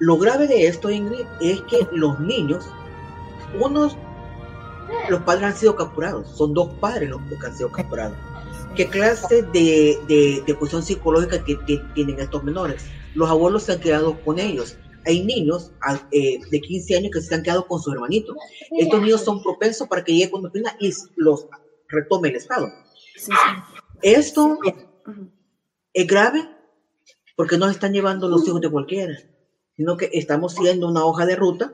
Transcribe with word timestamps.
Lo 0.00 0.16
grave 0.16 0.48
de 0.48 0.66
esto, 0.66 0.90
Ingrid, 0.90 1.26
es 1.40 1.60
que 1.62 1.86
los 1.92 2.18
niños, 2.20 2.64
unos, 3.60 3.96
los 5.10 5.22
padres 5.22 5.44
han 5.44 5.56
sido 5.56 5.76
capturados, 5.76 6.26
son 6.36 6.54
dos 6.54 6.72
padres 6.80 7.10
los 7.10 7.20
que 7.20 7.46
han 7.46 7.56
sido 7.56 7.70
capturados. 7.70 8.16
¿Qué 8.74 8.88
clase 8.88 9.42
de, 9.42 10.42
de, 10.46 10.54
cuestión 10.54 10.82
psicológica 10.82 11.44
que, 11.44 11.58
tienen 11.94 12.18
estos 12.18 12.42
menores? 12.42 12.86
Los 13.14 13.28
abuelos 13.28 13.64
se 13.64 13.72
han 13.72 13.80
quedado 13.80 14.18
con 14.24 14.38
ellos. 14.38 14.78
Hay 15.04 15.22
niños 15.22 15.72
eh, 16.12 16.40
de 16.50 16.60
15 16.60 16.96
años 16.96 17.10
que 17.12 17.20
se 17.20 17.34
han 17.34 17.42
quedado 17.42 17.66
con 17.66 17.78
su 17.78 17.92
hermanito. 17.92 18.34
Estos 18.78 19.02
niños 19.02 19.20
son 19.22 19.42
propensos 19.42 19.86
para 19.86 20.02
que 20.02 20.14
llegue 20.14 20.30
cuando 20.30 20.50
pena 20.50 20.74
y 20.80 20.92
los 21.16 21.46
retome 21.88 22.30
el 22.30 22.36
Estado. 22.36 22.72
Esto 24.00 24.58
es 25.92 26.06
grave 26.06 26.48
porque 27.36 27.58
no 27.58 27.68
están 27.68 27.92
llevando 27.92 28.28
los 28.28 28.46
hijos 28.48 28.62
de 28.62 28.70
cualquiera, 28.70 29.18
sino 29.80 29.96
que 29.96 30.10
estamos 30.12 30.52
siguiendo 30.52 30.86
una 30.86 31.06
hoja 31.06 31.24
de 31.24 31.36
ruta 31.36 31.72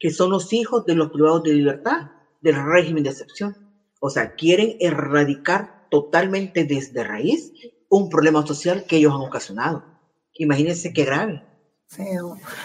que 0.00 0.10
son 0.10 0.30
los 0.30 0.54
hijos 0.54 0.86
de 0.86 0.94
los 0.94 1.10
privados 1.10 1.42
de 1.42 1.52
libertad 1.52 2.10
del 2.40 2.56
régimen 2.56 3.04
de 3.04 3.10
excepción. 3.10 3.54
O 4.00 4.08
sea, 4.08 4.34
quieren 4.34 4.78
erradicar 4.80 5.86
totalmente 5.90 6.64
desde 6.64 7.04
raíz 7.04 7.52
un 7.90 8.08
problema 8.08 8.46
social 8.46 8.86
que 8.88 8.96
ellos 8.96 9.12
han 9.12 9.20
ocasionado. 9.20 9.84
Imagínense 10.32 10.94
qué 10.94 11.04
grave. 11.04 11.44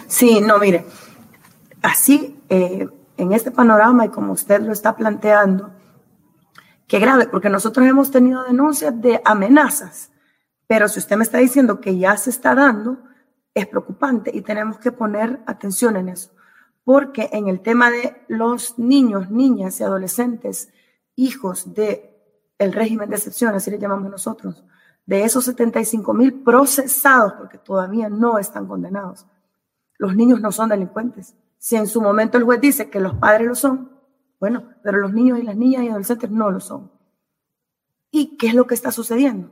Sí, 0.08 0.40
no, 0.40 0.58
mire, 0.60 0.86
así, 1.82 2.40
eh, 2.48 2.88
en 3.18 3.34
este 3.34 3.52
panorama 3.52 4.06
y 4.06 4.10
como 4.10 4.32
usted 4.32 4.62
lo 4.62 4.72
está 4.72 4.96
planteando, 4.96 5.74
qué 6.88 7.00
grave, 7.00 7.28
porque 7.28 7.50
nosotros 7.50 7.86
hemos 7.86 8.12
tenido 8.12 8.46
denuncias 8.46 8.94
de 9.02 9.22
amenazas 9.26 10.10
pero 10.70 10.88
si 10.88 11.00
usted 11.00 11.18
me 11.18 11.24
está 11.24 11.40
diciendo 11.40 11.82
que 11.82 11.98
ya 11.98 12.16
se 12.16 12.30
está 12.30 12.54
dando, 12.54 13.00
es 13.60 13.68
preocupante 13.68 14.32
y 14.34 14.42
tenemos 14.42 14.78
que 14.80 14.92
poner 14.92 15.42
atención 15.46 15.96
en 15.96 16.10
eso. 16.10 16.32
Porque 16.84 17.30
en 17.32 17.48
el 17.48 17.62
tema 17.62 17.92
de 17.92 18.26
los 18.28 18.80
niños, 18.80 19.30
niñas 19.30 19.80
y 19.80 19.84
adolescentes, 19.84 20.74
hijos 21.16 21.74
de 21.74 22.06
el 22.58 22.74
régimen 22.74 23.10
de 23.10 23.16
excepción, 23.16 23.56
así 23.56 23.72
le 23.72 23.80
llamamos 23.80 24.10
nosotros, 24.10 24.66
de 25.06 25.24
esos 25.24 25.46
75 25.46 26.14
mil 26.14 26.34
procesados, 26.44 27.34
porque 27.34 27.58
todavía 27.58 28.10
no 28.10 28.38
están 28.38 28.68
condenados, 28.68 29.26
los 29.98 30.16
niños 30.16 30.42
no 30.42 30.52
son 30.52 30.70
delincuentes. 30.70 31.36
Si 31.58 31.76
en 31.76 31.88
su 31.88 32.02
momento 32.02 32.38
el 32.38 32.44
juez 32.44 32.60
dice 32.60 32.90
que 32.90 33.00
los 33.00 33.16
padres 33.16 33.48
lo 33.48 33.56
son, 33.56 33.92
bueno, 34.40 34.74
pero 34.84 34.98
los 34.98 35.14
niños 35.14 35.40
y 35.40 35.44
las 35.44 35.56
niñas 35.56 35.84
y 35.84 35.90
adolescentes 35.90 36.30
no 36.32 36.52
lo 36.52 36.60
son. 36.60 36.92
¿Y 38.12 38.38
qué 38.38 38.48
es 38.48 38.56
lo 38.56 38.68
que 38.68 38.76
está 38.76 38.92
sucediendo? 38.92 39.52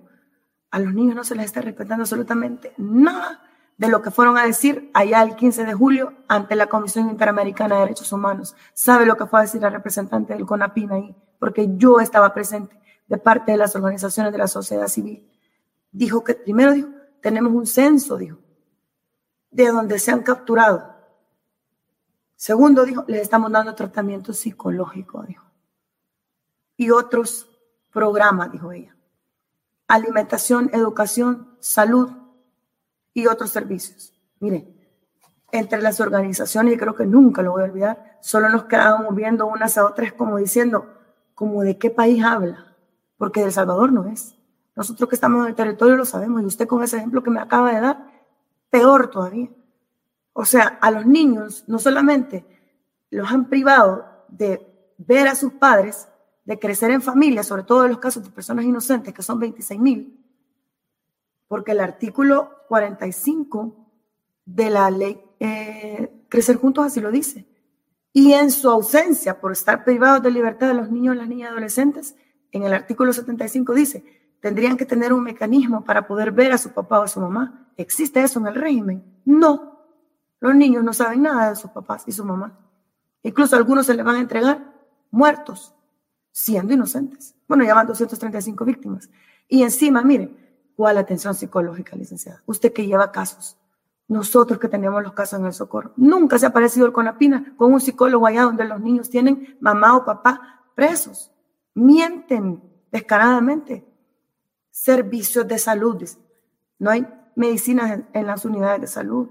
a 0.71 0.79
los 0.79 0.93
niños 0.93 1.15
no 1.15 1.23
se 1.23 1.35
les 1.35 1.45
está 1.45 1.61
respetando 1.61 2.03
absolutamente 2.03 2.73
nada 2.77 3.41
de 3.77 3.87
lo 3.87 4.01
que 4.01 4.11
fueron 4.11 4.37
a 4.37 4.45
decir 4.45 4.89
allá 4.93 5.21
el 5.21 5.35
15 5.35 5.65
de 5.65 5.73
julio 5.73 6.13
ante 6.27 6.55
la 6.55 6.67
Comisión 6.67 7.09
Interamericana 7.09 7.75
de 7.75 7.81
Derechos 7.81 8.11
Humanos. 8.11 8.55
¿Sabe 8.73 9.05
lo 9.05 9.15
que 9.15 9.25
fue 9.25 9.39
a 9.39 9.43
decir 9.43 9.61
la 9.61 9.69
representante 9.69 10.33
del 10.33 10.45
CONAPIN 10.45 10.91
ahí? 10.91 11.15
Porque 11.39 11.69
yo 11.77 11.99
estaba 11.99 12.33
presente 12.33 12.79
de 13.07 13.17
parte 13.17 13.51
de 13.51 13.57
las 13.57 13.75
organizaciones 13.75 14.31
de 14.31 14.37
la 14.39 14.47
sociedad 14.47 14.87
civil. 14.87 15.29
Dijo 15.91 16.23
que, 16.23 16.33
primero 16.33 16.73
dijo, 16.73 16.89
tenemos 17.21 17.53
un 17.53 17.67
censo, 17.67 18.17
dijo, 18.17 18.37
de 19.51 19.67
donde 19.67 19.99
se 19.99 20.11
han 20.11 20.23
capturado. 20.23 20.95
Segundo, 22.35 22.83
dijo, 22.83 23.05
les 23.07 23.21
estamos 23.21 23.51
dando 23.51 23.75
tratamiento 23.75 24.33
psicológico, 24.33 25.23
dijo. 25.23 25.45
Y 26.75 26.89
otros 26.89 27.49
programas, 27.91 28.51
dijo 28.51 28.71
ella 28.71 28.97
alimentación, 29.87 30.69
educación, 30.73 31.55
salud 31.59 32.11
y 33.17 33.25
otros 33.25 33.49
servicios. 33.49 34.13
Mire, 34.39 34.67
entre 35.51 35.81
las 35.81 35.99
organizaciones, 35.99 36.75
y 36.75 36.77
creo 36.77 36.93
que 36.93 37.07
nunca 37.07 37.41
lo 37.41 37.53
voy 37.53 37.63
a 37.63 37.65
olvidar, 37.65 38.19
solo 38.21 38.47
nos 38.47 38.65
quedábamos 38.65 39.15
viendo 39.15 39.47
unas 39.47 39.75
a 39.79 39.87
otras 39.87 40.13
como 40.13 40.37
diciendo, 40.37 40.93
como 41.33 41.63
de 41.63 41.79
qué 41.79 41.89
país 41.89 42.23
habla, 42.23 42.75
porque 43.17 43.39
de 43.39 43.47
El 43.47 43.51
Salvador 43.51 43.91
no 43.91 44.05
es. 44.05 44.35
Nosotros 44.75 45.09
que 45.09 45.15
estamos 45.15 45.41
en 45.41 45.49
el 45.49 45.55
territorio 45.55 45.95
lo 45.95 46.05
sabemos, 46.05 46.43
y 46.43 46.45
usted 46.45 46.67
con 46.67 46.83
ese 46.83 46.97
ejemplo 46.97 47.23
que 47.23 47.31
me 47.31 47.39
acaba 47.39 47.73
de 47.73 47.81
dar, 47.81 48.05
peor 48.69 49.09
todavía. 49.09 49.49
O 50.33 50.45
sea, 50.45 50.77
a 50.79 50.91
los 50.91 51.07
niños 51.07 51.63
no 51.65 51.79
solamente 51.79 52.45
los 53.09 53.31
han 53.31 53.49
privado 53.49 54.05
de 54.27 54.93
ver 54.99 55.27
a 55.27 55.33
sus 55.33 55.53
padres, 55.53 56.07
de 56.45 56.59
crecer 56.59 56.91
en 56.91 57.01
familia, 57.01 57.41
sobre 57.41 57.63
todo 57.63 57.83
en 57.85 57.89
los 57.89 57.99
casos 57.99 58.23
de 58.23 58.29
personas 58.29 58.63
inocentes, 58.63 59.11
que 59.11 59.23
son 59.23 59.39
26 59.39 59.79
mil, 59.79 60.26
porque 61.47 61.71
el 61.71 61.79
artículo 61.79 62.51
45 62.67 63.75
de 64.45 64.69
la 64.69 64.89
ley 64.89 65.21
eh, 65.39 66.25
Crecer 66.29 66.57
Juntos 66.57 66.85
así 66.85 67.01
lo 67.01 67.11
dice. 67.11 67.47
Y 68.13 68.33
en 68.33 68.49
su 68.51 68.69
ausencia, 68.69 69.39
por 69.39 69.51
estar 69.51 69.83
privados 69.83 70.23
de 70.23 70.31
libertad 70.31 70.67
de 70.67 70.73
los 70.73 70.89
niños, 70.89 71.15
las 71.15 71.27
niñas 71.27 71.49
y 71.49 71.51
adolescentes, 71.51 72.15
en 72.51 72.63
el 72.63 72.73
artículo 72.73 73.13
75 73.13 73.73
dice, 73.73 74.03
tendrían 74.39 74.77
que 74.77 74.85
tener 74.85 75.13
un 75.13 75.23
mecanismo 75.23 75.83
para 75.83 76.07
poder 76.07 76.31
ver 76.31 76.51
a 76.51 76.57
su 76.57 76.71
papá 76.71 76.99
o 76.99 77.03
a 77.03 77.07
su 77.07 77.19
mamá. 77.19 77.69
¿Existe 77.77 78.21
eso 78.21 78.39
en 78.39 78.47
el 78.47 78.55
régimen? 78.55 79.03
No. 79.25 79.77
Los 80.39 80.55
niños 80.55 80.83
no 80.83 80.93
saben 80.93 81.23
nada 81.23 81.49
de 81.49 81.55
sus 81.55 81.71
papás 81.71 82.03
y 82.07 82.11
su 82.11 82.25
mamá. 82.25 82.57
Incluso 83.23 83.55
algunos 83.55 83.85
se 83.85 83.93
les 83.93 84.05
van 84.05 84.15
a 84.15 84.19
entregar 84.19 84.73
muertos 85.11 85.73
siendo 86.31 86.73
inocentes. 86.73 87.35
Bueno, 87.47 87.63
ya 87.63 87.73
van 87.73 87.87
235 87.87 88.65
víctimas. 88.65 89.09
Y 89.47 89.63
encima, 89.63 90.01
mire, 90.77 90.85
¿cuál 90.85 90.97
atención 90.97 91.35
psicológica, 91.35 91.97
licenciada? 91.97 92.41
Usted 92.45 92.71
que 92.71 92.85
lleva 92.85 93.11
casos. 93.11 93.57
Nosotros 94.07 94.57
que 94.59 94.69
tenemos 94.69 95.03
los 95.03 95.11
casos 95.11 95.39
en 95.39 95.45
el 95.45 95.53
socorro. 95.53 95.91
Nunca 95.97 96.39
se 96.39 96.45
ha 96.45 96.49
aparecido 96.49 96.85
el 96.85 96.93
Conapina 96.93 97.53
con 97.57 97.73
un 97.73 97.81
psicólogo 97.81 98.25
allá 98.25 98.43
donde 98.43 98.63
los 98.63 98.79
niños 98.79 99.09
tienen 99.09 99.57
mamá 99.59 99.97
o 99.97 100.05
papá 100.05 100.61
presos. 100.75 101.31
Mienten 101.73 102.63
descaradamente. 102.91 103.85
Servicios 104.71 105.45
de 105.47 105.59
salud. 105.59 106.01
No 106.79 106.91
hay 106.91 107.05
medicinas 107.35 107.91
en, 107.91 108.07
en 108.13 108.27
las 108.27 108.45
unidades 108.45 108.79
de 108.79 108.87
salud. 108.87 109.29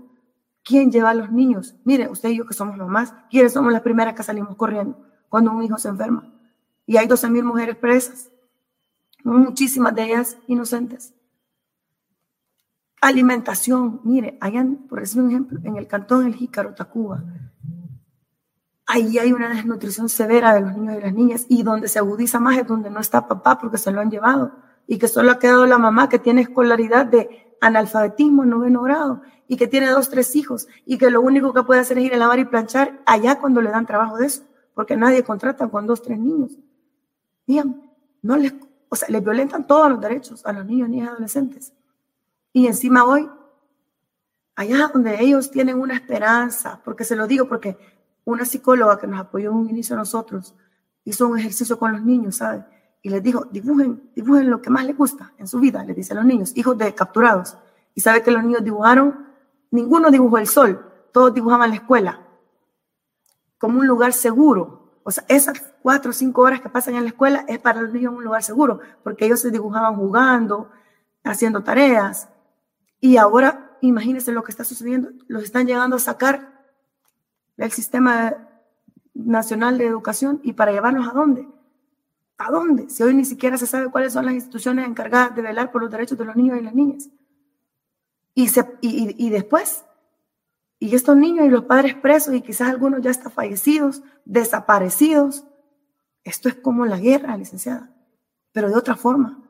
¿Quién 0.63 0.91
lleva 0.91 1.11
a 1.11 1.15
los 1.15 1.33
niños? 1.33 1.77
Mire, 1.85 2.09
usted 2.09 2.29
y 2.29 2.39
yo 2.39 2.47
que 2.47 2.53
somos 2.53 2.77
mamás, 2.77 3.15
¿quiénes 3.31 3.53
somos 3.53 3.73
las 3.73 3.83
primeras 3.83 4.15
que 4.15 4.23
salimos 4.23 4.57
corriendo 4.57 4.99
cuando 5.29 5.53
un 5.53 5.63
hijo 5.63 5.79
se 5.79 5.89
enferma? 5.89 6.33
y 6.87 6.97
hay 6.97 7.07
12 7.07 7.29
mil 7.31 7.45
mujeres 7.45 7.77
presas, 7.77 8.31
muchísimas 9.25 9.95
de 9.95 10.05
ellas 10.05 10.39
inocentes. 10.47 11.13
Alimentación, 13.01 14.01
mire, 14.05 14.39
allá, 14.41 14.67
por 14.89 15.01
decir 15.01 15.23
un 15.23 15.31
ejemplo, 15.31 15.61
en 15.63 15.77
el 15.77 15.87
cantón 15.87 16.27
El 16.27 16.35
Jícaro, 16.35 16.75
Tacuba, 16.75 17.23
ahí 18.87 19.19
hay 19.19 19.33
una 19.33 19.49
desnutrición 19.49 20.09
severa 20.09 20.55
de 20.55 20.61
los 20.61 20.77
niños 20.77 20.97
y 20.97 21.01
las 21.01 21.15
niñas 21.15 21.47
y 21.49 21.63
donde 21.63 21.89
se 21.89 21.99
agudiza 21.99 22.41
más 22.41 22.57
es 22.57 22.67
donde 22.67 22.89
no 22.89 23.01
está 23.01 23.27
papá 23.27 23.59
porque 23.59 23.79
se 23.79 23.91
lo 23.91 24.01
han 24.01 24.11
llevado 24.11 24.53
y 24.87 24.99
que 24.99 25.09
solo 25.09 25.33
ha 25.33 25.39
quedado 25.39 25.67
la 25.67 25.79
mamá 25.79 26.09
que 26.09 26.19
tiene 26.19 26.43
escolaridad 26.43 27.07
de 27.07 27.57
analfabetismo 27.61 28.45
en 28.45 28.51
noveno 28.51 28.83
grado 28.83 29.23
y 29.49 29.57
que 29.57 29.67
tiene 29.67 29.89
dos, 29.89 30.09
tres 30.09 30.35
hijos 30.37 30.69
y 30.85 30.99
que 30.99 31.11
lo 31.11 31.21
único 31.21 31.53
que 31.53 31.65
puede 31.65 31.81
hacer 31.81 31.99
es 31.99 32.05
ir 32.05 32.15
a 32.15 32.19
lavar 32.19 32.39
y 32.39 32.45
planchar 32.45 33.03
allá 33.07 33.39
cuando 33.39 33.61
le 33.61 33.71
dan 33.71 33.87
trabajo 33.87 34.17
de 34.17 34.27
eso, 34.27 34.45
porque 34.75 34.97
nadie 34.97 35.23
contrata 35.25 35.69
con 35.69 35.87
dos, 35.87 36.03
tres 36.03 36.19
niños. 36.19 36.53
Díganme, 37.47 37.75
no 38.23 38.37
les, 38.37 38.55
o 38.89 38.97
sea, 38.97 39.09
les 39.09 39.23
violentan 39.23 39.67
todos 39.67 39.91
los 39.91 40.01
derechos 40.01 40.45
a 40.47 40.53
los 40.53 40.65
niños, 40.67 40.89
niñas 40.89 41.07
y 41.07 41.11
adolescentes. 41.11 41.73
Y 42.57 42.67
encima 42.67 43.05
hoy, 43.05 43.29
allá 44.55 44.91
donde 44.91 45.23
ellos 45.23 45.51
tienen 45.51 45.79
una 45.79 45.93
esperanza, 45.93 46.81
porque 46.83 47.05
se 47.05 47.15
lo 47.15 47.27
digo, 47.27 47.47
porque 47.47 47.77
una 48.25 48.47
psicóloga 48.47 48.99
que 48.99 49.07
nos 49.07 49.21
apoyó 49.21 49.51
en 49.51 49.57
un 49.59 49.69
inicio 49.69 49.95
a 49.95 49.99
nosotros 49.99 50.55
hizo 51.05 51.29
un 51.29 51.39
ejercicio 51.39 51.79
con 51.79 51.93
los 51.93 52.01
niños, 52.01 52.37
¿sabe? 52.37 52.65
Y 53.03 53.11
les 53.11 53.23
dijo, 53.23 53.45
dibujen, 53.51 54.11
dibujen 54.15 54.49
lo 54.49 54.63
que 54.63 54.71
más 54.71 54.87
les 54.87 54.97
gusta 54.97 55.35
en 55.37 55.47
su 55.47 55.61
vida, 55.61 55.85
les 55.85 55.95
dice 55.95 56.15
a 56.15 56.17
los 56.17 56.25
niños, 56.25 56.53
hijos 56.55 56.79
de 56.79 56.95
capturados. 56.95 57.59
Y 57.95 58.01
sabe 58.01 58.23
que 58.23 58.31
los 58.31 58.43
niños 58.43 58.65
dibujaron, 58.65 59.27
ninguno 59.71 60.11
dibujó 60.11 60.39
el 60.39 60.47
sol, 60.47 60.83
todos 61.13 61.35
dibujaban 61.35 61.69
la 61.69 61.77
escuela 61.77 62.23
como 63.59 63.81
un 63.81 63.87
lugar 63.87 64.15
seguro, 64.15 64.95
o 65.03 65.11
sea, 65.11 65.27
esas 65.29 65.63
cuatro 65.83 66.11
o 66.11 66.15
cinco 66.15 66.41
horas 66.41 66.63
que 66.63 66.71
pasan 66.71 66.95
en 66.95 67.03
la 67.03 67.11
escuela 67.11 67.45
es 67.49 67.59
para 67.59 67.83
los 67.83 67.93
niños 67.93 68.15
un 68.15 68.25
lugar 68.25 68.43
seguro, 68.43 68.81
porque 69.05 69.27
ellos 69.27 69.41
se 69.41 69.51
dibujaban 69.51 69.95
jugando, 69.97 70.71
haciendo 71.23 71.63
tareas. 71.63 72.31
Y 73.01 73.17
ahora, 73.17 73.77
imagínense 73.81 74.33
lo 74.33 74.43
que 74.43 74.53
está 74.53 74.65
sucediendo, 74.65 75.11
los 75.29 75.43
están 75.43 75.67
llegando 75.67 75.97
a 75.97 76.01
sacar 76.01 76.65
del 77.57 77.73
sistema 77.73 78.49
nacional 79.15 79.79
de 79.79 79.87
educación 79.87 80.41
y 80.43 80.53
para 80.53 80.73
llevarnos 80.73 81.09
a 81.09 81.13
dónde? 81.13 81.49
¿A 82.39 82.51
dónde? 82.51 82.91
Si 82.91 83.03
hoy 83.03 83.15
ni 83.15 83.25
siquiera 83.25 83.57
se 83.57 83.67
sabe 83.67 83.91
cuáles 83.91 84.13
son 84.13 84.27
las 84.27 84.35
instituciones 84.35 84.87
encargadas 84.87 85.35
de 85.35 85.43
velar 85.43 85.73
por 85.73 85.83
los 85.83 85.91
derechos 85.91 86.19
de 86.19 86.25
los 86.25 86.37
niños 86.37 86.59
y 86.59 86.63
las 86.63 86.75
niñas. 86.75 87.09
Y, 88.35 88.49
se, 88.49 88.61
y, 88.83 89.27
y 89.27 89.31
después 89.31 89.87
y 90.79 90.95
estos 90.95 91.17
niños 91.17 91.47
y 91.47 91.51
los 91.51 91.65
padres 91.65 91.95
presos, 91.95 92.35
y 92.35 92.43
quizás 92.43 92.69
algunos 92.69 93.01
ya 93.01 93.11
están 93.11 93.33
fallecidos, 93.33 94.03
desaparecidos, 94.25 95.45
esto 96.25 96.49
es 96.49 96.57
como 96.57 96.85
la 96.85 96.99
guerra, 96.99 97.37
licenciada, 97.37 97.91
pero 98.53 98.69
de 98.69 98.77
otra 98.77 98.97
forma. 98.97 99.43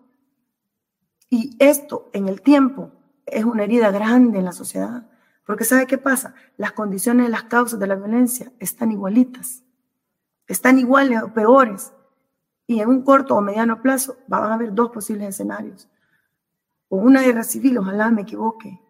Y 1.28 1.56
esto 1.58 2.10
en 2.12 2.28
el 2.28 2.43
tiempo 2.43 2.93
es 3.26 3.44
una 3.44 3.64
herida 3.64 3.90
grande 3.90 4.38
en 4.38 4.44
la 4.44 4.52
sociedad, 4.52 5.06
Porque 5.44 5.64
¿sabe 5.64 5.87
qué 5.87 5.96
pasa? 5.96 6.34
Las 6.56 6.73
condiciones, 6.73 7.31
las 7.31 7.44
causas 7.44 7.78
de 7.78 7.87
la 7.87 7.94
violencia 7.94 8.50
están 8.58 8.90
igualitas. 8.90 9.62
Están 10.49 10.78
iguales 10.78 11.23
o 11.23 11.32
peores. 11.32 11.93
Y 12.67 12.81
en 12.81 12.88
un 12.88 13.02
corto 13.02 13.37
o 13.37 13.40
mediano 13.40 13.81
plazo 13.81 14.17
van 14.26 14.43
a 14.44 14.55
haber 14.55 14.75
dos 14.75 14.90
posibles 14.90 15.28
escenarios. 15.28 15.88
O 16.88 16.96
una 16.96 17.23
guerra 17.23 17.44
civil, 17.44 17.78
ojalá 17.78 18.11
me 18.11 18.23
equivoque, 18.23 18.81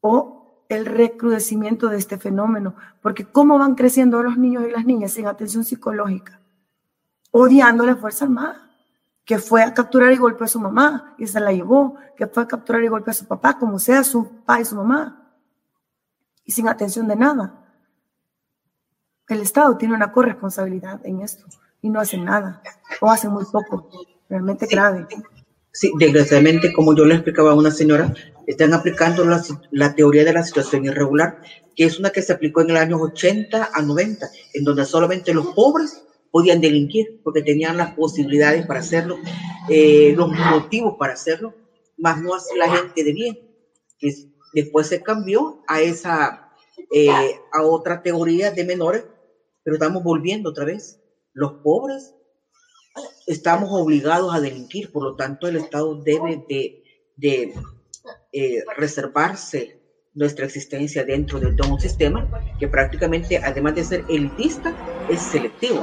o 0.00 0.64
el 0.68 0.86
recrudecimiento 0.86 1.88
de 1.88 1.98
este 1.98 2.18
fenómeno. 2.18 2.74
Porque 3.02 3.24
¿cómo 3.24 3.58
van 3.58 3.76
creciendo 3.76 4.20
los 4.22 4.36
niños 4.36 4.64
y 4.66 4.70
las 4.72 4.84
niñas 4.84 5.12
sin 5.12 5.26
atención 5.26 5.64
psicológica? 5.64 6.40
Odiando 7.30 7.84
a 7.84 7.86
la 7.86 7.96
Fuerza 7.96 8.24
Armada 8.24 8.69
que 9.30 9.38
fue 9.38 9.62
a 9.62 9.72
capturar 9.72 10.12
y 10.12 10.16
golpeó 10.16 10.44
a 10.44 10.48
su 10.48 10.58
mamá 10.58 11.14
y 11.16 11.24
se 11.24 11.38
la 11.38 11.52
llevó, 11.52 11.94
que 12.16 12.26
fue 12.26 12.42
a 12.42 12.48
capturar 12.48 12.82
y 12.82 12.88
golpeó 12.88 13.12
a 13.12 13.14
su 13.14 13.26
papá, 13.26 13.56
como 13.56 13.78
sea 13.78 14.02
su 14.02 14.28
papá 14.28 14.60
y 14.60 14.64
su 14.64 14.74
mamá, 14.74 15.32
y 16.44 16.50
sin 16.50 16.66
atención 16.66 17.06
de 17.06 17.14
nada. 17.14 17.64
El 19.28 19.42
Estado 19.42 19.76
tiene 19.76 19.94
una 19.94 20.10
corresponsabilidad 20.10 21.00
en 21.06 21.20
esto 21.20 21.44
y 21.80 21.90
no 21.90 22.00
hace 22.00 22.18
nada, 22.18 22.60
o 23.00 23.08
hace 23.08 23.28
muy 23.28 23.44
poco, 23.44 23.88
realmente 24.28 24.66
grave. 24.66 25.06
Sí, 25.70 25.92
desgraciadamente, 25.96 26.72
como 26.72 26.96
yo 26.96 27.04
le 27.04 27.14
explicaba 27.14 27.52
a 27.52 27.54
una 27.54 27.70
señora, 27.70 28.12
están 28.48 28.74
aplicando 28.74 29.24
la, 29.24 29.40
la, 29.70 29.94
teoría 29.94 30.24
de 30.24 30.32
la 30.32 30.42
situación 30.42 30.86
irregular, 30.86 31.40
que 31.76 31.84
es 31.84 32.00
una 32.00 32.10
que 32.10 32.22
se 32.22 32.32
aplicó 32.32 32.62
en 32.62 32.70
el 32.70 32.78
año 32.78 33.00
80 33.00 33.70
a 33.72 33.80
90, 33.80 34.28
en 34.54 34.64
donde 34.64 34.84
solamente 34.84 35.32
los 35.32 35.46
pobres 35.54 36.02
podían 36.30 36.60
delinquir 36.60 37.20
porque 37.22 37.42
tenían 37.42 37.76
las 37.76 37.94
posibilidades 37.94 38.66
para 38.66 38.80
hacerlo, 38.80 39.16
eh, 39.68 40.14
los 40.16 40.30
motivos 40.30 40.96
para 40.98 41.14
hacerlo, 41.14 41.54
más 41.98 42.20
no 42.20 42.32
la 42.56 42.76
gente 42.76 43.04
de 43.04 43.12
bien. 43.12 43.38
Que 43.98 44.12
después 44.54 44.86
se 44.86 45.02
cambió 45.02 45.62
a 45.66 45.80
esa, 45.80 46.52
eh, 46.92 47.10
a 47.52 47.62
otra 47.62 48.02
teoría 48.02 48.50
de 48.50 48.64
menores, 48.64 49.04
pero 49.62 49.74
estamos 49.76 50.02
volviendo 50.02 50.50
otra 50.50 50.64
vez. 50.64 51.00
Los 51.32 51.54
pobres 51.62 52.14
estamos 53.26 53.68
obligados 53.72 54.34
a 54.34 54.40
delinquir, 54.40 54.90
por 54.90 55.02
lo 55.04 55.16
tanto 55.16 55.46
el 55.46 55.56
Estado 55.56 55.94
debe 55.96 56.44
de, 56.48 56.82
de 57.16 57.54
eh, 58.32 58.64
reservarse 58.76 59.80
nuestra 60.14 60.44
existencia 60.44 61.04
dentro 61.04 61.38
de 61.38 61.52
todo 61.54 61.74
un 61.74 61.80
sistema 61.80 62.28
que 62.58 62.66
prácticamente, 62.66 63.38
además 63.38 63.74
de 63.76 63.84
ser 63.84 64.04
elitista, 64.08 64.74
es 65.08 65.20
selectivo. 65.20 65.82